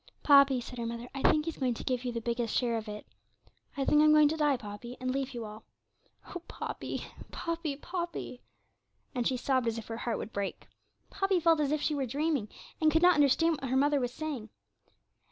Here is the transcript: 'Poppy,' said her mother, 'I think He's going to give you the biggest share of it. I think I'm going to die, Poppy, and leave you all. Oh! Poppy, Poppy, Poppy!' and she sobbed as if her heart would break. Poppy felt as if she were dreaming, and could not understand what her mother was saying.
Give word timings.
'Poppy,' 0.23 0.59
said 0.59 0.79
her 0.79 0.85
mother, 0.87 1.07
'I 1.13 1.21
think 1.29 1.45
He's 1.45 1.57
going 1.59 1.75
to 1.75 1.83
give 1.83 2.03
you 2.03 2.11
the 2.11 2.21
biggest 2.21 2.57
share 2.57 2.75
of 2.75 2.87
it. 2.87 3.05
I 3.77 3.85
think 3.85 4.01
I'm 4.01 4.11
going 4.13 4.29
to 4.29 4.35
die, 4.35 4.57
Poppy, 4.57 4.97
and 4.99 5.11
leave 5.11 5.35
you 5.35 5.45
all. 5.45 5.63
Oh! 6.29 6.39
Poppy, 6.47 7.05
Poppy, 7.31 7.75
Poppy!' 7.75 8.41
and 9.13 9.27
she 9.27 9.37
sobbed 9.37 9.67
as 9.67 9.77
if 9.77 9.85
her 9.89 9.97
heart 9.97 10.17
would 10.17 10.33
break. 10.33 10.67
Poppy 11.11 11.39
felt 11.39 11.59
as 11.59 11.71
if 11.71 11.83
she 11.83 11.93
were 11.93 12.07
dreaming, 12.07 12.49
and 12.81 12.91
could 12.91 13.03
not 13.03 13.13
understand 13.13 13.57
what 13.61 13.69
her 13.69 13.77
mother 13.77 13.99
was 13.99 14.11
saying. 14.11 14.49